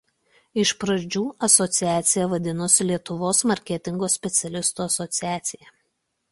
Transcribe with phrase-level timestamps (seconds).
[0.61, 5.75] Iš pradžių asociacija vadinosi Lietuvos Marketingo specialistų asociacija.